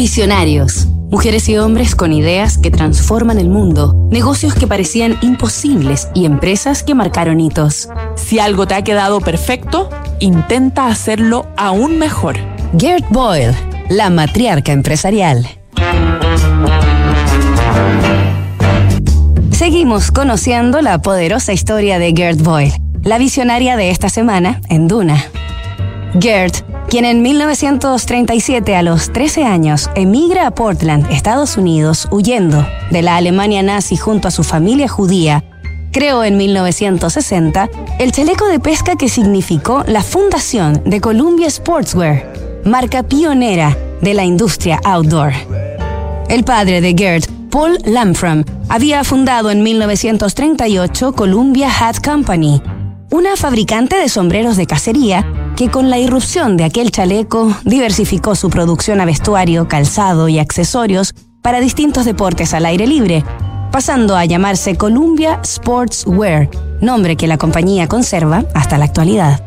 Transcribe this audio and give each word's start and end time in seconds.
Visionarios. 0.00 0.86
Mujeres 1.10 1.46
y 1.50 1.58
hombres 1.58 1.94
con 1.94 2.14
ideas 2.14 2.56
que 2.56 2.70
transforman 2.70 3.38
el 3.38 3.50
mundo, 3.50 4.08
negocios 4.10 4.54
que 4.54 4.66
parecían 4.66 5.18
imposibles 5.20 6.08
y 6.14 6.24
empresas 6.24 6.82
que 6.82 6.94
marcaron 6.94 7.38
hitos. 7.38 7.90
Si 8.16 8.38
algo 8.38 8.66
te 8.66 8.76
ha 8.76 8.82
quedado 8.82 9.20
perfecto, 9.20 9.90
intenta 10.18 10.86
hacerlo 10.86 11.48
aún 11.58 11.98
mejor. 11.98 12.38
Gert 12.78 13.04
Boyle, 13.10 13.54
la 13.90 14.08
matriarca 14.08 14.72
empresarial. 14.72 15.46
Seguimos 19.50 20.10
conociendo 20.12 20.80
la 20.80 21.02
poderosa 21.02 21.52
historia 21.52 21.98
de 21.98 22.14
Gert 22.16 22.40
Boyle, 22.40 22.72
la 23.02 23.18
visionaria 23.18 23.76
de 23.76 23.90
esta 23.90 24.08
semana 24.08 24.62
en 24.70 24.88
Duna. 24.88 25.22
Gert 26.18 26.69
quien 26.90 27.04
en 27.04 27.22
1937 27.22 28.74
a 28.74 28.82
los 28.82 29.12
13 29.12 29.44
años 29.44 29.88
emigra 29.94 30.48
a 30.48 30.50
Portland, 30.50 31.08
Estados 31.12 31.56
Unidos, 31.56 32.08
huyendo 32.10 32.66
de 32.90 33.02
la 33.02 33.16
Alemania 33.16 33.62
nazi 33.62 33.96
junto 33.96 34.26
a 34.26 34.32
su 34.32 34.42
familia 34.42 34.88
judía, 34.88 35.44
creó 35.92 36.24
en 36.24 36.36
1960 36.36 37.70
el 38.00 38.10
chaleco 38.10 38.48
de 38.48 38.58
pesca 38.58 38.96
que 38.96 39.08
significó 39.08 39.84
la 39.86 40.02
fundación 40.02 40.82
de 40.84 41.00
Columbia 41.00 41.48
Sportswear, 41.48 42.60
marca 42.64 43.04
pionera 43.04 43.78
de 44.02 44.12
la 44.12 44.24
industria 44.24 44.80
outdoor. 44.82 45.32
El 46.28 46.42
padre 46.42 46.80
de 46.80 46.94
Gert, 46.98 47.30
Paul 47.50 47.78
Lamfram, 47.84 48.44
había 48.68 49.04
fundado 49.04 49.52
en 49.52 49.62
1938 49.62 51.12
Columbia 51.12 51.68
Hat 51.70 51.98
Company, 52.04 52.60
una 53.10 53.36
fabricante 53.36 53.94
de 53.94 54.08
sombreros 54.08 54.56
de 54.56 54.66
cacería 54.66 55.24
que 55.60 55.70
con 55.70 55.90
la 55.90 55.98
irrupción 55.98 56.56
de 56.56 56.64
aquel 56.64 56.90
chaleco 56.90 57.54
diversificó 57.64 58.34
su 58.34 58.48
producción 58.48 58.98
a 59.02 59.04
vestuario, 59.04 59.68
calzado 59.68 60.26
y 60.30 60.38
accesorios 60.38 61.12
para 61.42 61.60
distintos 61.60 62.06
deportes 62.06 62.54
al 62.54 62.64
aire 62.64 62.86
libre, 62.86 63.26
pasando 63.70 64.16
a 64.16 64.24
llamarse 64.24 64.76
Columbia 64.76 65.38
Sportswear, 65.44 66.48
nombre 66.80 67.14
que 67.14 67.26
la 67.26 67.36
compañía 67.36 67.88
conserva 67.88 68.46
hasta 68.54 68.78
la 68.78 68.86
actualidad. 68.86 69.44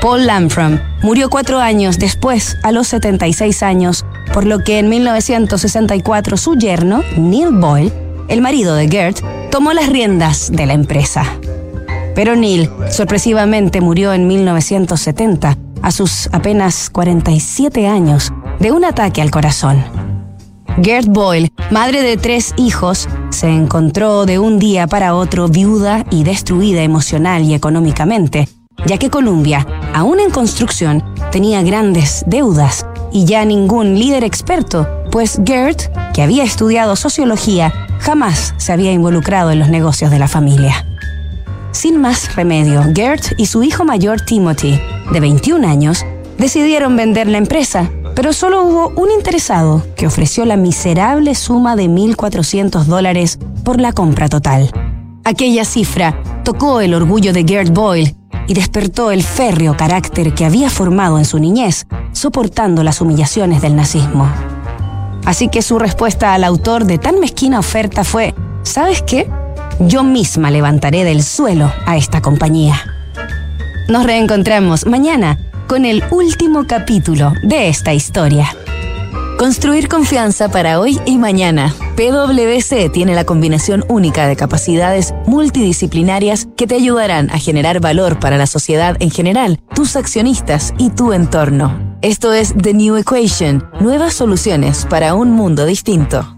Paul 0.00 0.24
Lamfram 0.24 0.80
murió 1.02 1.28
cuatro 1.28 1.58
años 1.58 1.98
después, 1.98 2.56
a 2.62 2.72
los 2.72 2.88
76 2.88 3.62
años, 3.62 4.06
por 4.32 4.46
lo 4.46 4.60
que 4.60 4.78
en 4.78 4.88
1964 4.88 6.38
su 6.38 6.54
yerno, 6.54 7.02
Neil 7.18 7.50
Boyle, 7.50 7.92
el 8.28 8.40
marido 8.40 8.74
de 8.74 8.88
Gert, 8.88 9.20
tomó 9.50 9.74
las 9.74 9.90
riendas 9.90 10.50
de 10.50 10.64
la 10.64 10.72
empresa. 10.72 11.26
Pero 12.18 12.34
Neil 12.34 12.68
sorpresivamente 12.90 13.80
murió 13.80 14.12
en 14.12 14.26
1970, 14.26 15.56
a 15.82 15.90
sus 15.92 16.28
apenas 16.32 16.90
47 16.90 17.86
años, 17.86 18.32
de 18.58 18.72
un 18.72 18.84
ataque 18.84 19.22
al 19.22 19.30
corazón. 19.30 19.84
Gert 20.82 21.06
Boyle, 21.06 21.52
madre 21.70 22.02
de 22.02 22.16
tres 22.16 22.54
hijos, 22.56 23.08
se 23.30 23.48
encontró 23.48 24.26
de 24.26 24.40
un 24.40 24.58
día 24.58 24.88
para 24.88 25.14
otro 25.14 25.46
viuda 25.46 26.04
y 26.10 26.24
destruida 26.24 26.82
emocional 26.82 27.44
y 27.44 27.54
económicamente, 27.54 28.48
ya 28.84 28.98
que 28.98 29.10
Columbia, 29.10 29.64
aún 29.94 30.18
en 30.18 30.30
construcción, 30.30 31.04
tenía 31.30 31.62
grandes 31.62 32.24
deudas 32.26 32.84
y 33.12 33.26
ya 33.26 33.44
ningún 33.44 33.96
líder 33.96 34.24
experto, 34.24 34.88
pues 35.12 35.40
Gert, 35.46 35.82
que 36.12 36.22
había 36.22 36.42
estudiado 36.42 36.96
sociología, 36.96 37.72
jamás 38.00 38.54
se 38.56 38.72
había 38.72 38.90
involucrado 38.90 39.52
en 39.52 39.60
los 39.60 39.68
negocios 39.68 40.10
de 40.10 40.18
la 40.18 40.26
familia. 40.26 40.87
Sin 41.78 42.00
más 42.00 42.34
remedio, 42.34 42.82
Gert 42.92 43.34
y 43.36 43.46
su 43.46 43.62
hijo 43.62 43.84
mayor 43.84 44.20
Timothy, 44.20 44.80
de 45.12 45.20
21 45.20 45.64
años, 45.64 46.04
decidieron 46.36 46.96
vender 46.96 47.28
la 47.28 47.38
empresa, 47.38 47.88
pero 48.16 48.32
solo 48.32 48.64
hubo 48.64 48.88
un 49.00 49.12
interesado 49.12 49.86
que 49.94 50.08
ofreció 50.08 50.44
la 50.44 50.56
miserable 50.56 51.36
suma 51.36 51.76
de 51.76 51.84
1.400 51.84 52.82
dólares 52.82 53.38
por 53.62 53.80
la 53.80 53.92
compra 53.92 54.28
total. 54.28 54.72
Aquella 55.22 55.64
cifra 55.64 56.20
tocó 56.42 56.80
el 56.80 56.94
orgullo 56.94 57.32
de 57.32 57.44
Gert 57.46 57.72
Boyle 57.72 58.16
y 58.48 58.54
despertó 58.54 59.12
el 59.12 59.22
férreo 59.22 59.76
carácter 59.76 60.34
que 60.34 60.44
había 60.44 60.70
formado 60.70 61.16
en 61.16 61.26
su 61.26 61.38
niñez, 61.38 61.86
soportando 62.10 62.82
las 62.82 63.00
humillaciones 63.00 63.62
del 63.62 63.76
nazismo. 63.76 64.28
Así 65.24 65.46
que 65.46 65.62
su 65.62 65.78
respuesta 65.78 66.34
al 66.34 66.42
autor 66.42 66.86
de 66.86 66.98
tan 66.98 67.20
mezquina 67.20 67.60
oferta 67.60 68.02
fue, 68.02 68.34
¿sabes 68.64 69.00
qué? 69.02 69.30
Yo 69.80 70.02
misma 70.02 70.50
levantaré 70.50 71.04
del 71.04 71.22
suelo 71.22 71.72
a 71.86 71.96
esta 71.96 72.20
compañía. 72.20 72.76
Nos 73.88 74.04
reencontramos 74.04 74.86
mañana 74.86 75.38
con 75.66 75.84
el 75.84 76.02
último 76.10 76.66
capítulo 76.66 77.32
de 77.42 77.68
esta 77.68 77.92
historia. 77.94 78.48
Construir 79.38 79.88
confianza 79.88 80.48
para 80.48 80.80
hoy 80.80 80.98
y 81.06 81.16
mañana. 81.16 81.72
PwC 81.96 82.90
tiene 82.90 83.14
la 83.14 83.24
combinación 83.24 83.84
única 83.88 84.26
de 84.26 84.34
capacidades 84.34 85.14
multidisciplinarias 85.26 86.48
que 86.56 86.66
te 86.66 86.74
ayudarán 86.74 87.30
a 87.30 87.38
generar 87.38 87.80
valor 87.80 88.18
para 88.18 88.36
la 88.36 88.46
sociedad 88.46 88.96
en 88.98 89.10
general, 89.10 89.60
tus 89.74 89.94
accionistas 89.94 90.74
y 90.76 90.90
tu 90.90 91.12
entorno. 91.12 91.96
Esto 92.02 92.32
es 92.32 92.52
The 92.60 92.74
New 92.74 92.96
Equation, 92.96 93.68
nuevas 93.80 94.14
soluciones 94.14 94.86
para 94.86 95.14
un 95.14 95.30
mundo 95.30 95.66
distinto. 95.66 96.37